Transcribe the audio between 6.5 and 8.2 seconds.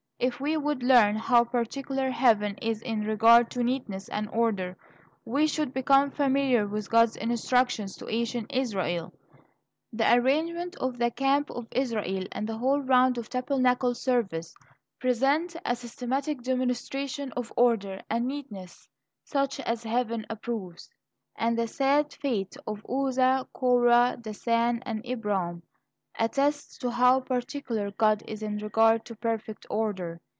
with God's instructions to